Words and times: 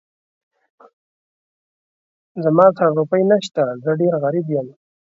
زما 2.43 2.65
سره 2.77 2.89
روپۍ 2.99 3.21
نه 3.31 3.37
شته، 3.45 3.63
زه 3.83 3.89
ډېر 3.99 4.13
غريب 4.23 4.45
يم. 4.55 4.67